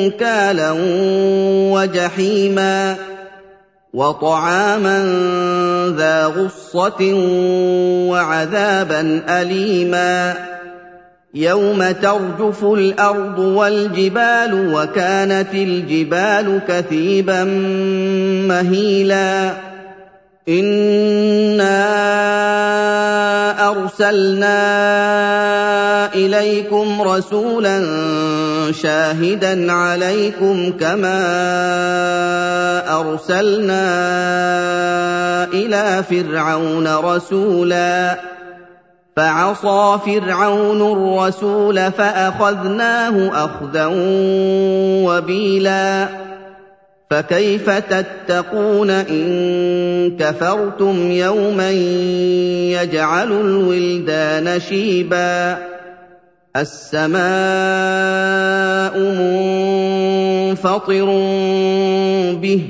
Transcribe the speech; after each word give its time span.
أَنكَالًا 0.00 0.70
وَجَحِيمًا 1.72 2.96
وَطَعَامًا 3.94 4.98
ذَا 5.96 6.26
غُصَّةٍ 6.26 7.02
وَعَذَابًا 8.10 9.22
أَلِيمًا 9.28 10.34
يَوْمَ 11.34 11.90
تَرْجُفُ 11.90 12.64
الْأَرْضُ 12.64 13.38
وَالْجِبَالُ 13.38 14.74
وَكَانَتِ 14.74 15.54
الْجِبَالُ 15.54 16.60
كَثِيبًا 16.68 17.44
مَّهِيلًا 18.48 19.52
إِنَّا 20.48 21.80
أَرْسَلْنَا 23.70 24.60
إِلَيْكُمْ 26.14 27.02
رَسُولًا 27.02 27.78
شَاهِدًا 28.72 29.72
عَلَيْكُمْ 29.72 30.72
كَمَا 30.80 31.20
أَرْسَلْنَا 33.00 33.84
إِلَىٰ 35.44 36.02
فِرْعَوْنَ 36.10 36.86
رَسُولًا. 36.86 38.20
فَعَصَىٰ 39.16 39.98
فِرْعَوْنُ 40.06 40.92
الرَّسُولَ 40.92 41.92
فَأَخَذْنَاهُ 41.92 43.44
أَخْذًا 43.44 43.86
وَبِيلًا. 45.04 46.08
فكيف 47.10 47.70
تتقون 47.70 48.90
إن 48.90 50.16
كفرتم 50.16 51.10
يوما 51.10 51.70
يجعل 51.70 53.32
الولدان 53.32 54.60
شيبا؟ 54.60 55.58
السماء 56.56 57.20
منفطر 58.98 61.04
به 62.42 62.62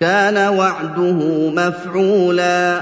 كان 0.00 0.58
وعده 0.58 1.50
مفعولا. 1.50 2.80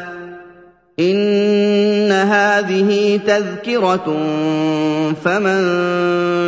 إِنَّ 1.00 2.12
هَٰذِهِ 2.12 3.20
تَذْكِرَةٌ 3.26 4.16
فَمَن 5.24 5.62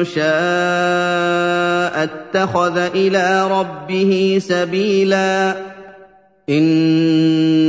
شَاءَ 0.04 2.04
اتَّخَذَ 2.04 2.78
إِلَىٰ 2.78 3.48
رَبِّهِ 3.50 4.38
سَبِيلًا. 4.48 5.54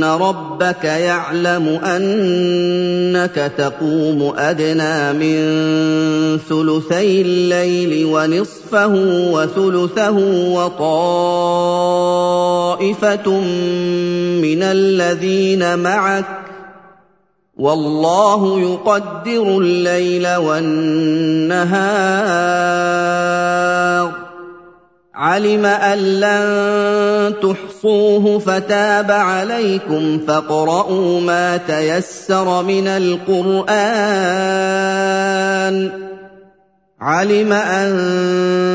إِنَّ 0.00 0.04
رَبَّكَ 0.04 0.84
يَعْلَمُ 0.84 1.68
أَنَّكَ 1.68 3.52
تَقُومُ 3.58 4.32
أَدْنَىٰ 4.38 5.12
مِن 5.12 5.36
ثُلُثَيِ 6.48 7.20
اللَّيْلِ 7.22 8.04
وَنِصْفَهُ 8.06 8.92
وَثُلُثَهُ 9.32 10.16
وَطَائِفَةٌ 10.56 11.60
مِّنَ 14.40 14.62
الَّذِينَ 14.62 15.78
مَعَكَ 15.78 16.24
وَاللَّهُ 17.58 18.60
يُقَدِّرُ 18.60 19.58
اللَّيْلَ 19.58 20.36
وَالنَّهَارَ 20.36 21.70
عَلِمَ 25.20 25.64
أَن 25.66 25.98
لَّن 25.98 27.34
تُحْصُوهُ 27.44 28.38
فَتَابَ 28.38 29.10
عَلَيْكُمْ 29.10 30.18
فَاقْرَءُوا 30.18 31.20
مَا 31.20 31.56
تَيَسَّرَ 31.56 32.62
مِنَ 32.62 32.88
الْقُرْآنِ. 32.88 33.70
عَلِمَ 37.00 37.52
أَن 37.52 37.90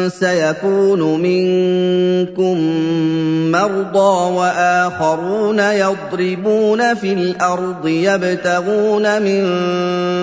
سَيَكُونُ 0.09 1.01
مِنكُم 1.22 2.57
مَّرْضَىٰ 3.55 4.16
وَآخَرُونَ 4.38 5.59
يَضْرِبُونَ 5.59 6.93
فِي 6.93 7.13
الْأَرْضِ 7.13 7.88
يَبْتَغُونَ 7.88 9.21
مِن 9.21 9.43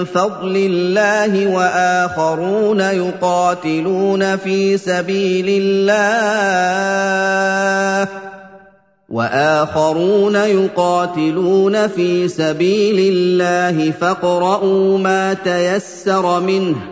فَضْلِ 0.05 0.57
اللَّهِ 0.57 1.33
وَآخَرُونَ 1.57 2.81
يُقَاتِلُونَ 2.81 4.37
فِي 4.37 4.79
سَبِيلِ 4.79 5.47
اللَّهِ 5.63 7.13
وآخرون 9.13 10.37
يقاتلون 10.37 11.87
في 11.89 12.29
سبيل 12.29 13.13
الله 13.13 13.91
فاقرؤوا 13.91 14.99
ما 14.99 15.35
تيسر 15.35 16.41
منه 16.41 16.92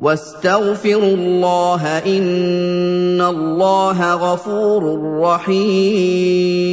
واستغفروا 0.00 1.14
الله 1.14 1.82
إن 1.98 3.20
الله 3.20 4.14
غفور 4.14 5.00
رحيم. 5.20 6.66